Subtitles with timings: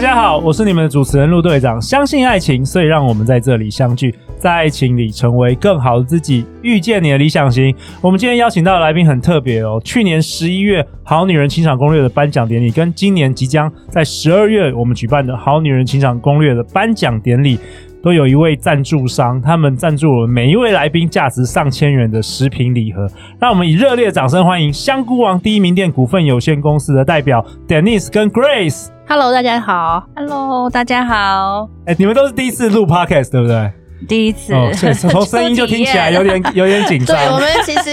[0.00, 1.78] 大家好，我是你们的主持人陆队长。
[1.78, 4.14] 相信爱情，所以让我们在这里相聚。
[4.38, 7.74] 在爱情里成为更好的自己，遇见你的理想型。
[8.00, 9.78] 我们今天邀请到的来宾很特别哦。
[9.84, 17.58] 去年十一月《好女人情场攻略》的颁奖典礼，跟今年即将在十二月我们举办的《好女人情场攻略》的颁奖典礼，
[18.02, 23.06] 都有一位赞助商，他们赞助了每一位来宾价值上千元的食品礼盒。
[23.38, 28.86] 让我们以热烈掌声欢迎香菇王第一名店股份有限公司的代表 Dennis 跟 Grace。
[29.12, 30.06] Hello，大家好。
[30.14, 31.68] Hello，大家好。
[31.84, 33.72] 哎，你们都是第一次录 Podcast 对不对？
[34.08, 34.70] 第一次，哦、
[35.10, 37.16] 从声音就听起来有点有点紧张。
[37.18, 37.90] 对，我们其实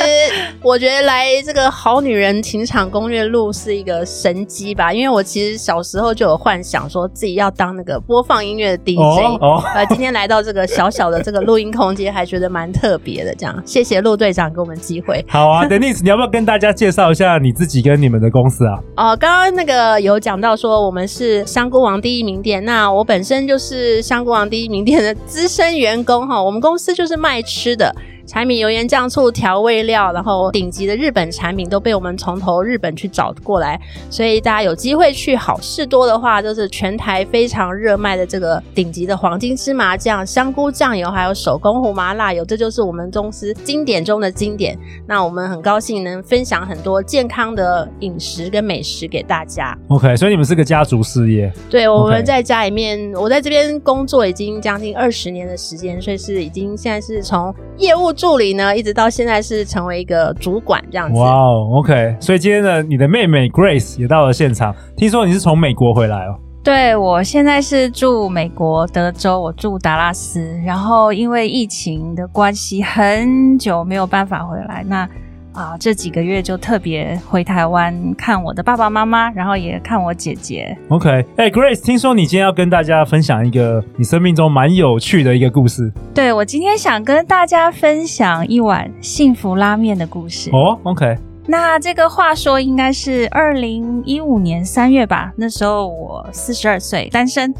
[0.62, 9.40] 我觉得来这个好女人情场攻略录是一个神机吧，因为我其实小时候就有幻想说自己要当那个播放音乐的 DJ。
[9.42, 13.36] 哦，呃，今天来到这个小小的这个录音空间，还觉得蛮特别的。
[13.36, 15.24] 这样，谢谢陆队长给我们机会。
[15.28, 18.80] 好啊，Denise，你要不要跟大家介绍一下你自己跟你们的公司啊？
[18.96, 27.94] 哦，刚刚那个有讲到说我们是香菇王第一名店，那我本身就是香菇王第一名店的资深员工哈，我们公司就是卖吃的。
[28.28, 44.78] 柴米油盐酱醋调味料，然后顶级的日本产品都被我们从头日本去找过来，所以大家有机会去好事多的话，就是全台非常热卖的这个顶级的黄金芝麻酱、香菇酱油，还有手工胡麻辣油，这就是我们公司经典中的经典。
[45.08, 49.74] 那我们很高兴能分享很多健康的饮食跟美食给大家。
[49.88, 51.50] OK，所以你们是个家族事业？
[51.70, 58.17] 对，我们在家里面.我在这边工作已经将近二十年的时间，所以是已经现在是从业务。
[58.18, 61.20] 助理呢，一直到现在是成为一个主管这样子。
[61.20, 62.16] 哇哦，OK。
[62.20, 64.76] 所以今天呢，你的妹妹 Grace 也到了现场。
[64.96, 66.36] 听说你是从美国回来哦？
[66.64, 70.42] 对，我现在是住美国德州，我住达拉斯。
[70.66, 74.84] 然后因为疫情的关系，很久没有办法回来。
[74.88, 75.08] 那
[75.58, 80.78] 啊，这几个月就特别回台湾看我的爸爸妈妈，然后也看我姐姐。
[80.90, 85.92] OK，哎，Grace，听说你今天要跟大家分享一个你生命中蛮有趣的一个故事。
[86.14, 90.52] 对，我今天想跟大家分享一碗幸福拉面的故事。
[90.52, 91.18] 哦，OK。
[91.48, 97.52] 那这个话说应该是二零一五年三月吧，那时候我四十二岁，单身。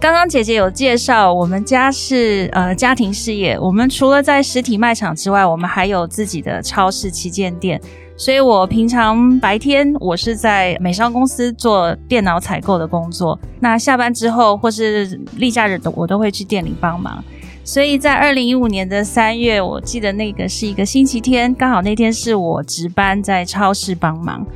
[0.00, 3.58] 刚刚姐姐有介绍，我们家是呃家庭事业。
[3.58, 7.80] 我们除了在实体卖场之外，我们还有自己的超市旗舰店。
[8.16, 17.24] 所以我平常白天我是在美商公司做电脑采购的工作，那下班之后或是例假日的，我都会去店里帮忙。
[17.64, 24.46] 所以在二零一五年的三月，我记得那个是一个星期天，刚好那天是我值班在超市帮忙。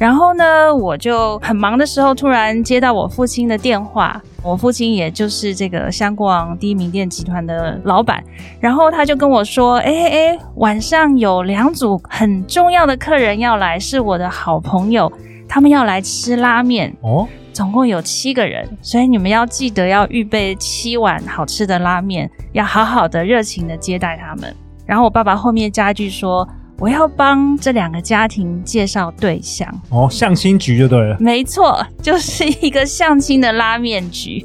[0.00, 4.18] 然后呢，我就很忙的时候，突然接到我父亲的电话。
[4.42, 8.24] 我父亲也就是这个香菇王第一名店集团的老板，
[8.58, 15.12] 然后他就跟我说：“哎哎，晚上有两组很重要的客人要来，是我的好朋友，
[15.46, 24.56] 他们要来吃拉面哦，总共有七个人，所以你们要记得要预备七碗好吃的拉面，要好好的热情的接待他们。”
[24.86, 26.48] 然后我爸爸后面加一句说。
[26.80, 34.44] 我要帮这两个家庭介绍对象哦，相亲局就对了，没错，就是一个相亲的拉面局。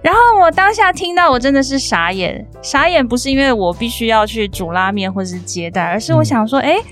[0.00, 6.84] 然后我当下听到，我真的是傻眼，傻眼不是因为我必须要去煮拉面或是接待，而是我想说，哎、嗯。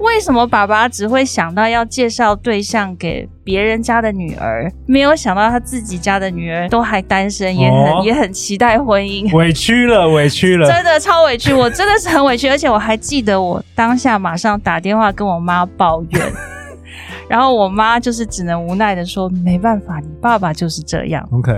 [0.00, 9.30] 为什么爸爸只会想到要介绍对象给别人家的女儿，没有想到他自己家的女儿都还单身，也很、哦、也很期待婚姻？
[9.36, 16.32] 委屈了，委屈了，真的超委屈，我真的是很委屈，而且我还记得我当下马上打电话跟我妈抱怨，
[17.28, 21.52] 然后我妈就是只能无奈的说：“没办法，你爸爸就是这样。” OK，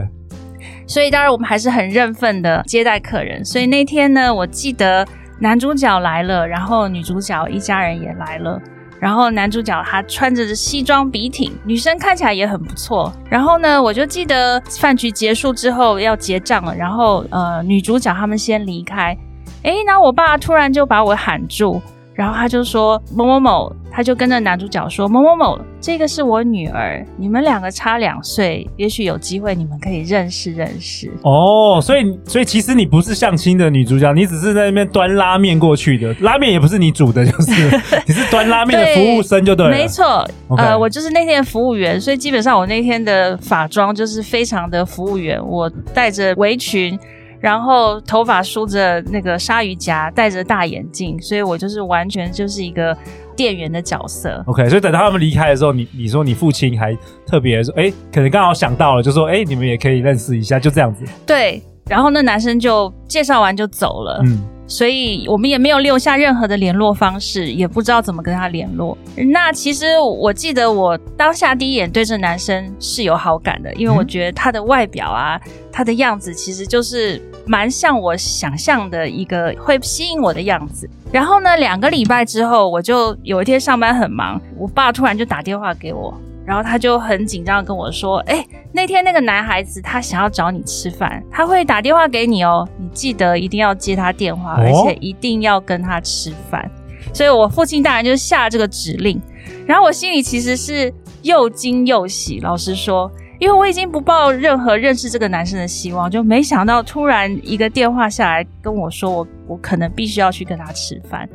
[0.87, 3.45] 所以当然我们还是很认份的接待客人。
[3.45, 5.07] 所以那天呢，我记得。
[5.43, 8.63] 男主角来了，然后女主角一家人也来了，
[9.01, 13.13] 然后男主角他穿着西装笔挺，女生看起来也很不错。
[13.29, 19.19] 然后呢，我就记得饭局结束之后要结账了，然后呃，女主角他们先离开，
[19.65, 21.83] 诶，然后我爸突然就把我喊住。
[22.15, 31.13] 然后他就说某某某，他就跟着男主角说某某某，这个是我女儿，你们两个差两岁，也许有机会你们可以认识认识。
[31.23, 37.53] 哦，所以所以其实你不是相亲的女主角，你只是在那边端拉面过去的，拉面也不是你煮的，就是
[38.09, 39.73] 你是端拉面的服务生就对了。
[39.73, 46.99] 没错.呃，我就是那天的服务员，所以基本上我那天的法妆就是非常的服务员，我戴着围裙。
[47.41, 52.97] 然后头发梳着那个鲨鱼夹，戴着大眼镜，所以我就是完全就是一个
[53.37, 54.43] 店员的角色。
[54.47, 56.97] OK，所以等到他们离开的时候，你你说你父亲还
[57.27, 61.05] 特别说，哎，可能刚好想到了，就说，哎，你们也可以认识一下，就这样子。
[61.27, 64.21] 对，然后那男生就介绍完就走了。
[64.25, 64.43] 嗯。
[64.73, 68.97] 所以我们也没有留下任何的联络方式，也不知道怎么跟他联络。
[69.31, 75.39] 那其实我记得我当下第一眼对这男生是有好感的，因为我觉得他的外表啊，
[75.71, 80.89] 他的样子其实就是蛮像我想象的一个会吸引我的样子。
[81.13, 86.19] 然后呢，两个礼拜之后，我就有一天上班很忙，我爸突然就打电话给我。
[86.45, 96.71] 然后他就很紧张的跟我说：“哎，那天那个男孩子他想要找你吃饭，他会打电话给你哦，你记得一定要接他电话，而且一定要跟他吃饭。”
[97.15, 99.21] 所以，我父亲大人就下这个指令。
[99.67, 100.93] 然后我心里其实是
[101.23, 111.29] 又惊又喜，老实说，因为我已经不抱任何认识这个男生的希望，就没想到突然一个电话下来跟我说我，我我可能必须要去跟他吃饭。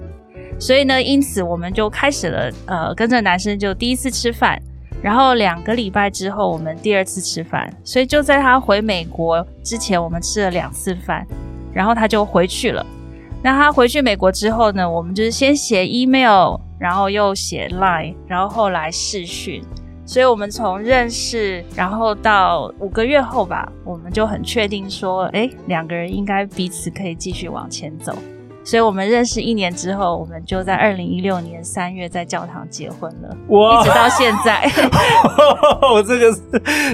[0.60, 4.60] 所以呢，因此我们就开始了，呃，跟这个男生就第一次吃饭。
[5.02, 11.26] 然后两个礼拜之后，我们第二次吃饭，所以就在他回美国之前，我们吃了两次饭，
[11.72, 12.86] 然后他就回去了。
[13.44, 19.64] 那他回去美国之后呢，我们就是先写 email，然后又写 line，然后后来视讯。
[20.04, 28.18] 所以我们从认识，然后到五个月后吧，我们就很确定说，哎，两个人应该彼此可以继续往前走。
[28.68, 34.70] 所以我们认识一年之后，我们就在二零一六年三月在教堂结婚了，哇，一直到现在。
[35.90, 36.42] 我 这个是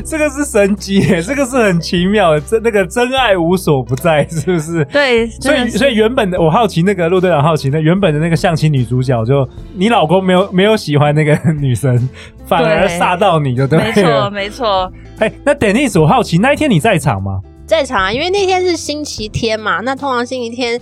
[0.06, 4.86] 这个是神迹耶， 这个是很奇妙的，真那个真爱无所不在，是不是？
[4.86, 12.08] 对，所以所以原本的我好奇，那个陆队长好奇，那原本的那个相亲女主角，就你老公没有没有喜欢那个女生，
[12.46, 14.92] 反而煞到你就对了，没错没错。
[15.18, 17.40] 哎，那 Denise，我好奇那一天你在场吗？
[17.65, 19.80] 在场啊，因为那天是星期天嘛。
[19.80, 20.80] 那通常星期天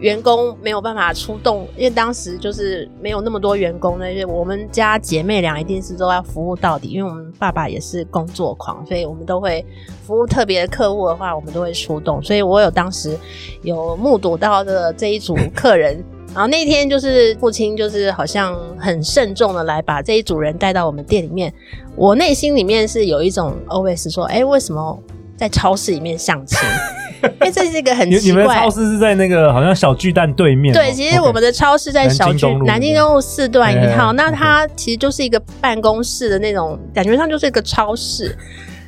[0.00, 6.88] 员工没有办法出动，因为当时就是没有那么多员工，因为我们家姐妹俩一定是都要服务到底。
[6.88, 9.64] 因为我们爸爸也是工作狂，所以我们都会
[10.04, 12.20] 服务特别的客户的话，我们都会出动。
[12.22, 13.16] 所 以我有当时
[13.62, 16.02] 有目睹到的这一组客人，
[16.34, 21.54] 然后那天就是父亲就是好像很慎重的来把这一组人带到我们店里面。
[21.94, 25.00] 我内心里面是有一种 OS 说，哎，为什么？
[25.36, 26.58] 在超市里面相亲，
[27.22, 28.42] 因为这是一个很奇怪。
[28.42, 30.72] 你们的超市是在那个好像小巨蛋对面。
[30.72, 34.12] 对，其实我们的超市在小巨南京东路四段一号。
[34.12, 38.36] 那它其实就是一个办公室的那种，感觉上就是一个超市。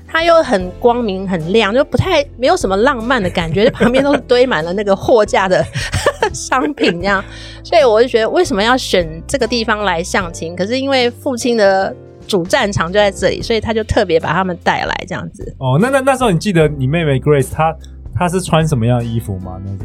[0.09, 3.69] 它又很光明很亮，就不太没有什么浪漫的感觉。
[3.71, 5.63] 旁边都是堆满了那个货架的
[6.33, 7.23] 商品，这样。
[7.65, 10.55] 所以我就觉得，为什么要选这个地方来相亲？
[10.55, 11.95] 可是因为父亲的。
[12.27, 15.55] 主战场就在这里，所以他就特别把他们带来这样子。
[15.59, 17.75] 哦，那那那时候你记得你妹妹 Grace 她
[18.15, 19.61] 她是穿什么样的衣服吗？
[19.65, 19.85] 那个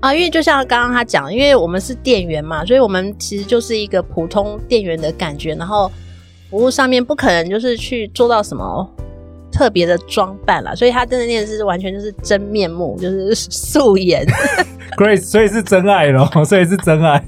[0.00, 5.90] 啊，因为就像刚刚他讲，因为我们是店员嘛，所以我们其实就是一个普通店员的感觉，然后
[6.50, 8.88] 服务上面不可能就是去做到什么
[9.54, 14.26] 特别的装扮啦，所以他真的念是完全就是真面目，就是素颜。
[14.96, 17.22] Grace，所以是真爱咯， 所以是真爱。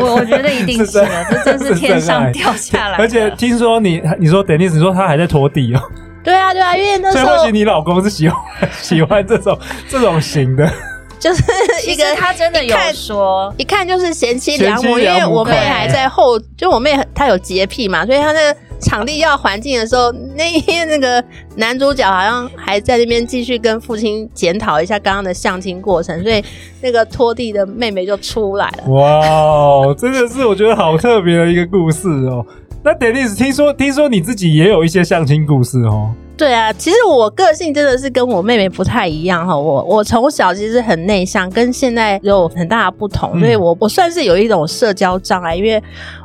[0.00, 2.98] 我我觉得一定是， 是真这真是天上掉下来。
[2.98, 5.80] 而且听说你，你说 Denise 说他还在拖地哦。
[6.22, 8.38] 对啊，对啊，因为那时候，所以或许你老公是喜欢
[8.80, 9.58] 喜欢这种
[9.88, 10.70] 这种型的，
[11.18, 11.42] 就是
[11.88, 18.56] 一个他真的有说，一看就是贤妻良母，因为我妹还在后，就我妹她有洁癖嘛，所以她那个。
[18.80, 21.22] 场地要环境的时候，那天那个
[21.56, 26.42] 男主角好像还在那边继续跟父亲检讨一下刚刚的相亲过程，所以
[26.80, 28.92] 那个拖地的妹妹就出来了。
[28.92, 32.44] 哇，真的是我觉得好特别的一个故事哦。
[32.82, 36.14] 那 Denise 听说听说你自己也有一些相亲故事哦。
[36.40, 39.54] 对啊，其实我个性真的是跟我妹妹不太一样哈。
[39.54, 45.82] 我我从小其实很内向，跟现在有很大的不同，所以我我算是有一种社交障碍，因为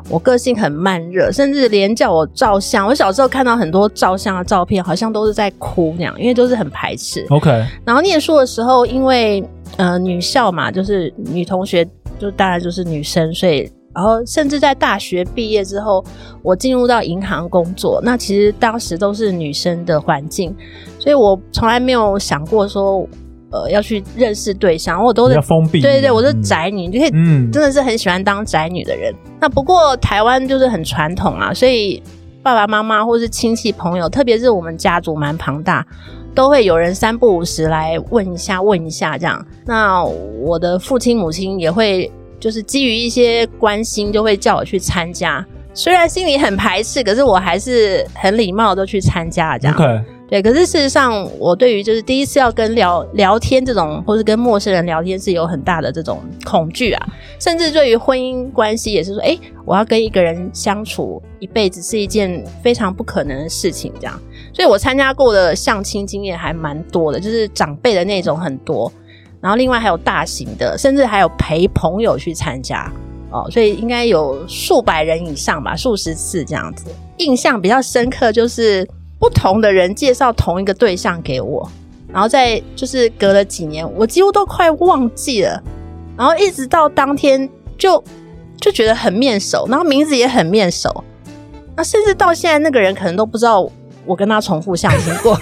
[0.09, 7.25] 我个性很慢热，甚至连叫我照相，我小时候看到很多照相的照片，好像都是在哭那样，因为都是很排斥。
[7.29, 7.49] OK，
[7.83, 9.43] 然后念书的时候，因为
[9.75, 11.85] 呃女校嘛，就是女同学
[12.17, 13.69] 就当然就是女生，所以。
[13.95, 16.03] 然后，甚至在大学毕业之后，
[16.41, 18.01] 我进入到银行工作。
[18.03, 20.53] 那其实当时都是女生的环境，
[20.99, 23.07] 所以我从来没有想过说，
[23.51, 25.01] 呃，要去认识对象。
[25.01, 29.13] 我都是封闭，对对对，我是宅女，你、嗯、可以，真的是很喜欢当宅女的人。
[29.13, 32.03] 嗯、那不过台湾就是很传统啊，所以
[32.43, 35.87] 爸爸妈妈或是亲戚朋友，特别是我们家族蛮庞大，
[36.35, 39.41] 都会有人三不五时来问一下，问一下这样。
[39.65, 42.11] 那我的父亲母亲也会。
[42.45, 45.43] 就是基于一些关心，就会叫我去参加。
[45.73, 49.75] 虽然心里很排斥，可是我还是很礼貌的去参加这样。
[49.75, 50.03] Okay.
[50.27, 57.07] 对，可是事实上，我对于就是第一次要跟聊聊天这种，或是跟陌生人聊天，是有很大的这种恐惧啊。
[57.39, 63.91] 甚至对于婚姻关系，也是说，诶，我要跟一个人相处一辈子，是一件非常不可能的事情。
[63.99, 64.21] 这样，
[64.53, 68.91] 所以我参加过的相亲经验还蛮多的，就是长辈的那种很多，
[69.45, 72.91] 然后另外还有大型的，甚至还有陪朋友去参加
[73.29, 76.85] 哦，所以应该有数百人以上吧，数十次这样子。
[77.17, 78.87] 印象比较深刻就是。
[79.17, 81.67] 不同的人介绍同一个对象给我，
[82.11, 85.63] 然后在就是隔了几年，我几乎都快忘记了，
[86.17, 88.03] 然后一直到当天就
[88.59, 91.03] 就觉得很面熟，然后名字也很面熟，
[91.77, 93.67] 那甚至到现在那个人可能都不知道
[94.05, 95.39] 我跟他重复相亲过，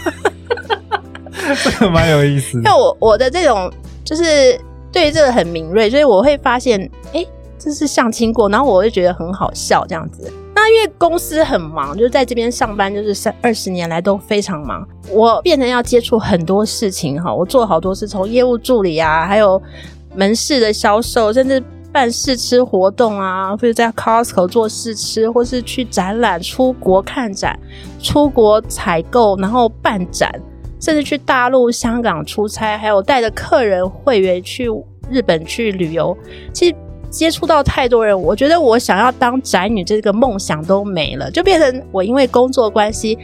[1.64, 2.70] 这个蛮有意思的。
[2.70, 3.70] 因为我我的这种
[4.04, 4.60] 就是
[4.92, 7.26] 对于这个很敏锐，所以我会发现，哎，
[7.58, 10.32] 这是相亲过，然后我会觉得很好笑这样子。
[10.56, 14.88] 那因为公司很忙，就是在这边上班，就是三二十年来都非常忙。
[15.10, 19.62] 我变成要接触很多事情哈，我做好多事，从业务助理啊，还有
[20.16, 27.60] 门市的销售，甚至办试吃活动啊，或者在 Costco 做试吃，或是去展览、出国看展、
[28.00, 30.32] 出国采购，然后办展，
[30.84, 34.68] 甚至去大陆、香港出差，还有带着客人会员去
[35.10, 36.18] 日本去旅游。
[36.52, 36.76] 其实。
[37.14, 43.16] 接触到太多人，我觉得我想要当宅女这个梦想都没了，就变成我因为工作关系，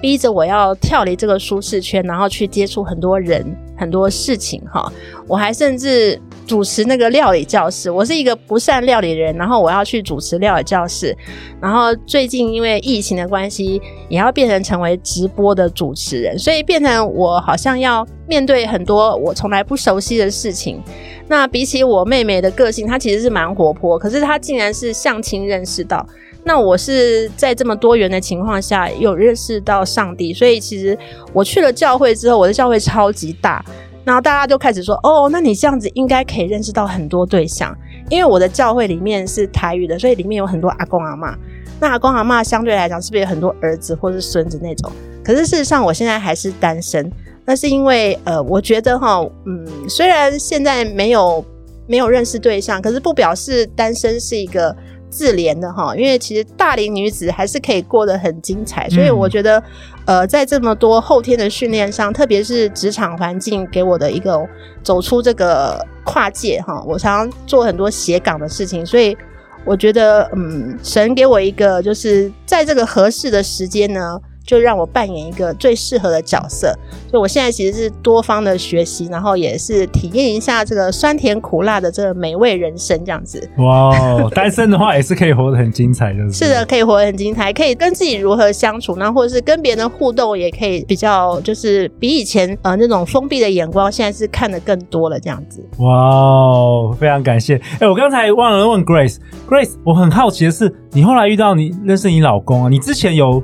[0.00, 3.44] 逼着我要跳离这个舒适圈，然后去接触很多人、
[3.76, 4.92] 很多事情哈。
[5.26, 11.16] 我还甚至主持那个料理教室，我是一个不善料理的人，然后我要去主持料理教室，
[11.60, 20.80] 然后最近因为疫情的关系，也要变成成为直播的主持人，所以变成我好像要面对很多我从来不熟悉的事情。
[21.26, 26.06] 那比起我妹妹的个性，她其实是蛮活泼，可是她竟然是相亲认识到。
[26.46, 30.96] 那我是在这么多元的情况下有认识到上帝，所以其实
[31.32, 33.64] 我去了教会之后，我的教会超级大，
[34.04, 37.76] 然后大家就开始说：“哦，那你这样子应该可以认识到很多对象。”
[38.08, 41.34] 因为我的教会里面是台语的，所以里面有很多阿公阿嬷。
[41.80, 44.92] 那阿公阿嬷相对来讲，是不是有很多儿子或是孙子那种？
[45.24, 47.10] 可是事实上，我现在还是单身。
[47.44, 51.44] 那是因为，呃，我觉得哈，嗯，虽然现在没有
[51.88, 54.74] 没有认识对象，可是不表示单身是一个
[55.16, 55.96] 自怜的哈。
[55.96, 59.62] 因为其实大龄女子还是可以过得很精彩，所以我觉得，
[60.04, 64.46] 呃，在这么多后天的训练上，特别是职场环境给我的一个
[64.82, 69.16] 走出这个跨界哈，我常常做很多斜杠的事情，所以
[69.64, 74.20] 我觉得，嗯，神给我一个就是在这个合适的时间呢。
[74.46, 76.68] 就让我扮演一个最适合的角色，
[77.10, 83.50] 所以我现在其实是多方的学习，然后也是体验一下这个酸甜苦辣的这个美味人生这样子。
[83.58, 86.32] 哇，单身的话也是可以活得很精彩的。
[86.32, 95.60] 是的，可以活得很精彩，可以跟自己如何相处，然后或者是跟别人的互动，也可以比较就是比以前呃那种封闭的眼光，现在是看得更多了这样子。
[95.78, 97.56] 哇，非常感谢。
[97.56, 103.42] 哎、欸，我刚才忘了问 Grace，Grace，我很好奇的是，你后来遇到你认识你老公啊，你之前有。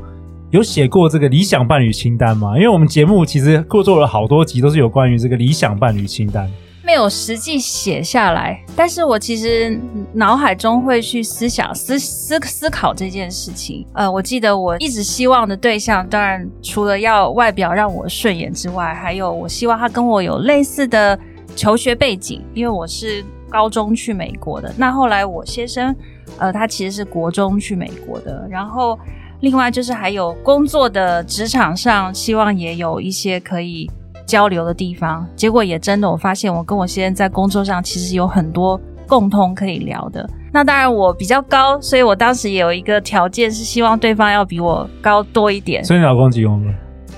[0.52, 2.54] 有写过这个理想伴侣清单吗？
[2.56, 6.46] 因为我们节目其实过做了好多集，都是有关于这个理想伴侣清单。
[6.84, 9.80] 没有实际写下来，但是我其实
[10.12, 13.86] 脑海中会去思想、思思思考这件事情。
[13.94, 21.18] 呃，我记得我一直希望的对象，当然除了要外表让我顺眼之外，还有我希望他跟我有类似的
[21.56, 24.70] 求学背景，因为我是高中去美国的。
[24.76, 25.96] 那后来我先生，
[26.36, 28.98] 呃，他其实是国中去美国的，然后。
[29.42, 33.90] 另外就是还有工作的职场上，希望也有一些可以
[34.24, 35.26] 交流的地方。
[35.34, 40.28] 结果也真的，我发现我跟我先生在工作上其实有很多共通可以聊的。
[40.52, 45.84] 那当然我比较高，所以我当时也有一个条件是希望对方要比我高多一点。
[45.84, 46.74] 所以你老公几公分？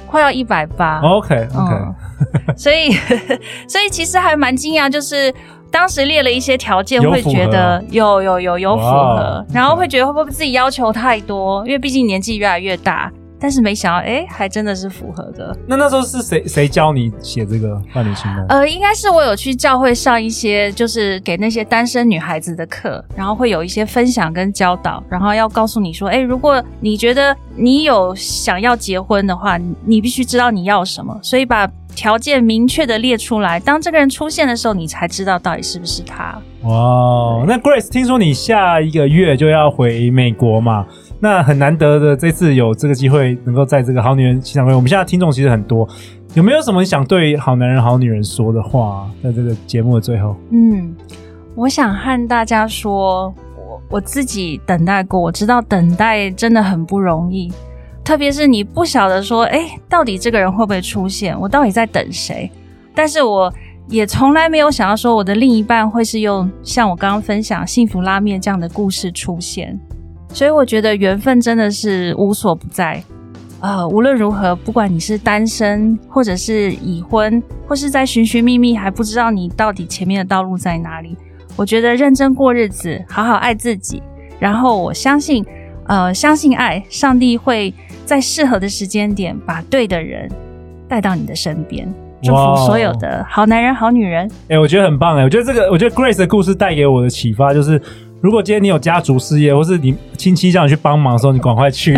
[0.06, 1.00] 快要一百八。
[1.00, 1.94] OK OK、嗯。
[2.56, 2.90] 所以
[3.68, 5.30] 所以其实还蛮惊讶，就是。
[5.74, 11.66] 当时列了一些条件，会觉得有有有有符合，然后会觉得会不会自己要求太多？
[11.66, 15.54] 因为毕竟年纪越来越大，但是没想到，哎，还真的是符合的。
[15.66, 18.46] 那那时候是谁谁教你写这个伴侣清单？
[18.50, 31.68] 呃，应该是我有去教会上一些，就是给那些单身女孩子的课，然后会有一些分享跟教导，然后要告诉你说，哎，如果你觉得你有想要结婚的话，你必须知道你要什么，所以把。
[31.94, 36.38] 条件明确的列出来，当这个人出现的时候，你才知道到底是不是他。
[36.62, 40.86] 哇，那 Grace，听说你下一个月就要回美国嘛？
[41.20, 45.88] 那很难得的这次有这个机会，能够在这个好女人情场会，我们现在听众其实很多，
[46.34, 49.08] 有没有什么想对好男人、好女人说的话？
[49.22, 50.94] 在这个节目的最后，嗯，
[51.54, 57.50] 我想和大家说，我我自己等待过，我知道等待真的很不容易。
[58.04, 61.38] 特别是你不晓得说，哎，到底这个人会不会出现？
[61.40, 62.50] 我到底在等谁？
[62.94, 63.52] 但是我
[63.88, 69.80] 也从来没有想到说，我的另一半会是用像我刚刚分享幸福拉面这样的故事出现。
[70.28, 73.02] 所以我觉得缘分真的是无所不在。
[73.61, 81.16] 呃，无论如何，不管你是单身，或者是已婚，或是在寻寻觅觅还不知道你到底前面的道路在哪里，
[81.56, 84.02] 我觉得认真过日子，好好爱自己，
[84.38, 85.42] 然后我相信，
[85.86, 87.72] 呃，相信爱，上帝会
[88.04, 90.30] 在适合的时间点把对的人
[90.88, 91.86] 带到你的身边。
[92.22, 94.26] 祝福所有的好男人、好女人。
[94.48, 97.80] 哎、欸，我觉得很棒哎，我觉得这个，我觉得 Grace 的故事带给我的启发就是。
[98.20, 101.94] 如果今天你有家族事业，或是你亲戚叫你去帮忙的时候，你赶快去，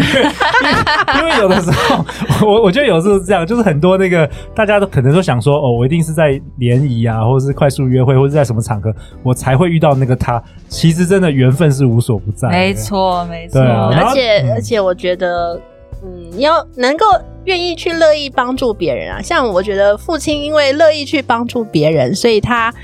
[1.18, 2.04] 因为，有的时候，
[2.46, 8.92] 我我觉得有时候是这样，就是很多那个大家都可能都想说，哦，我一定是在联谊啊，或者是快速约会，或者在什么场合，
[9.22, 10.42] 我才会遇到那个他。
[10.68, 13.60] 其实真的缘分是无所不在，没错，没错。
[13.60, 15.60] 而且、嗯、而且，我觉得，
[16.02, 17.04] 嗯，你要能够。
[17.46, 22.74] 愿意去乐意帮助别人啊，像我觉得父亲因为乐意去帮助别人，所以他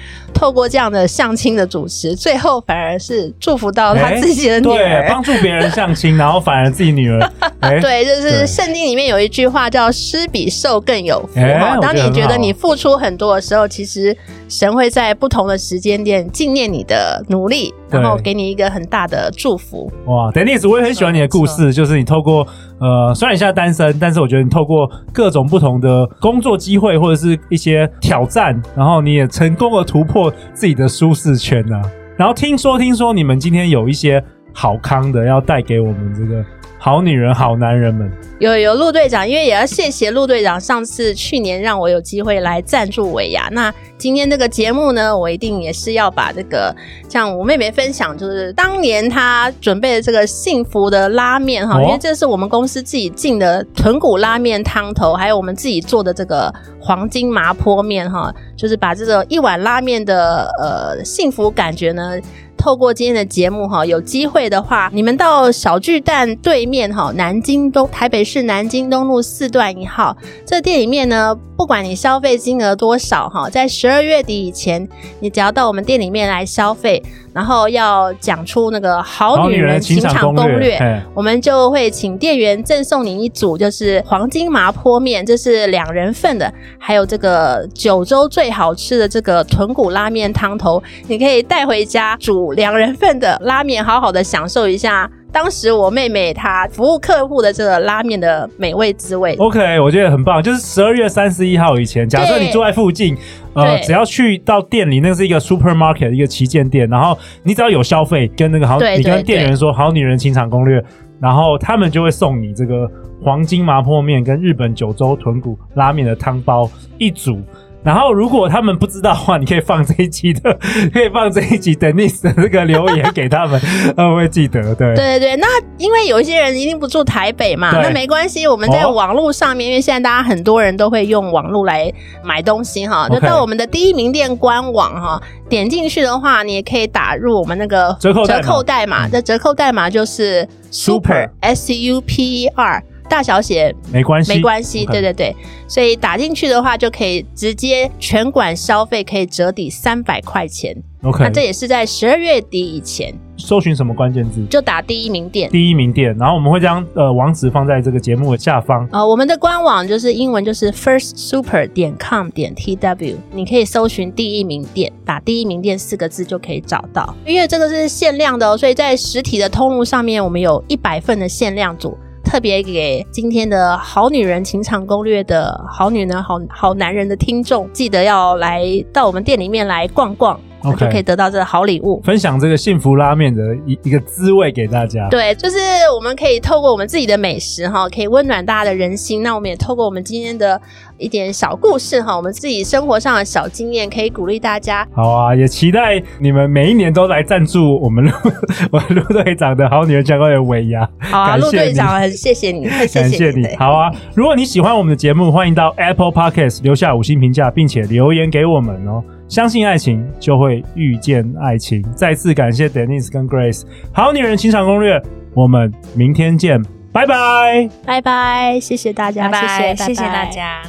[0.43, 7.33] 透过这样的相亲的主持，最后反而是祝福到他自己的女儿，对，帮助别人相亲，然后反而自己女儿，
[7.81, 11.41] 对，就是圣经里面有一句话叫“施比受更有福”。
[11.81, 14.17] 当你觉得你付出很多的时候，其实
[14.53, 19.91] 神会在不同的时间点纪念你的努力，然后给你一个很大的祝福。
[20.07, 22.47] 哇，Denise，我也很喜欢你的故事，就是你透过
[22.79, 24.53] 呃，虽然你现在单身，但是我觉得你。
[24.53, 31.83] 透过各种不同的工作机会或者是一些挑战，然后你也成功的突破自己的舒适圈呢、啊。
[32.19, 36.45] 然后听说听说你们今天有一些好康的要带给我们这个。
[36.85, 38.11] 好女人，好男人们，
[38.41, 43.49] 有有陆队长，因为也要谢谢陆队长，上次去年让我有机会来赞助尾牙。
[43.53, 46.75] 那今天这个节目呢，我一定也是要把这个
[47.09, 62.19] 像我妹妹分享，就是当年她准备的这个幸福的拉面哈，因为这是我们公司自己进的豚骨拉面汤头，还有我们自己做的这个黄金麻婆面哈，就是把这个一碗拉面的呃幸福感觉呢。
[62.63, 77.03] 透过今天的节目哈，有机会的话，你们到小巨蛋对面哈，南京东台北市南京东路四段一号这店里面呢，不管你消费金额多少哈，在十二月底以前，你只要到我们店里面来消费。
[77.33, 95.11] 然后要讲出那个好女人情场攻略，我们就会请店员赠送您一组，就是黄金麻婆面，这是两人份的，还有这个九州最好吃的这个豚骨拉面汤头，你可以带回家煮两人份的拉面，好好的享受一下。
[95.33, 100.43] 当时我妹妹她服务客户的这个拉面的美味滋味，OK，我觉得很棒。
[100.43, 103.17] 就是十二月三十一号以前，假设你住在附近，
[103.55, 110.85] 呃，只要去到店里，那是一个 supermarket 一个旗舰店，然后你只要有消费，跟那个好，你跟店员说“好女人情场攻略”，
[111.19, 112.87] 然后他们就会送你这个
[113.23, 117.41] 黄金麻婆面跟日本九州豚骨拉面的汤包一组。
[117.85, 120.57] 然后，如果他们不知道的话，你可以放这一期的，
[120.93, 123.61] 可以放这一集 Denise 的这个留言给他们，
[123.97, 124.63] 他们会记得。
[124.77, 125.37] 对，对对对。
[125.37, 125.47] 那
[125.79, 131.93] 因为有一些人一定不住台北嘛，那没关系，我们在网络上面，哦，因为现在大家很多人都会用网络来
[132.23, 142.85] 买东西哈，就到我们的第一名店官网哈，点进去的话，你也可以打入我们那个折扣折扣代码，这折扣代码就是 Super S U P E R。
[143.13, 145.37] 大小写没关系，没关系，对对对，
[145.69, 150.75] 所以打进去的话就可以直接全馆消费可以折抵三百块钱。
[151.03, 153.13] OK，那这也是在十二月底以前。
[153.37, 154.43] 搜寻什么关键字？
[154.49, 158.89] 就打第一名店，第一名店，然后我们会将呃网址放在这个节目的下方。
[158.93, 167.15] 呃，我们的官网就是英文就是 firstsuper 点 com 点 tw，你可以搜寻第一名店，打第一名店四个字就可以找到。
[167.27, 171.99] 因为这个是限量的哦，所以在实体的通路上面，我们有一百份的限量组。
[172.33, 180.41] 特别给今天的好女人情场攻略的好女人、好好男人的听众，记得要来到我们店里面来逛逛。
[180.63, 185.09] 就可以得到这个好礼物，分享这个幸福拉面的一一个滋味给大家。
[185.09, 185.57] 对，就是
[185.95, 189.23] 我们可以透过我们自己的美食哈，可以温暖大家的人心。
[189.23, 190.61] 那我们也透过我们今天的
[190.99, 194.87] 一点小故事哈，我们自己生活上的小经验，可以鼓励大家。
[194.93, 198.11] 好啊，也期待你们每一年都来赞助我们陆
[198.71, 200.89] 我陆队长的好女人相关的尾牙。
[201.01, 203.57] 好啊，陆队长，很谢谢你， 感谢你。
[203.57, 209.03] 好啊，如果你喜欢我们的节目，欢迎到 Apple Podcast 留下五星评价，并且留言给我们哦。
[209.33, 211.83] 相信爱情，就会遇见爱情。
[211.95, 220.61] 再次感谢 Denise 跟 Grace，好女人情场攻略，我们明天见，拜拜，拜拜，谢谢大家，拜拜，谢谢，谢谢大家。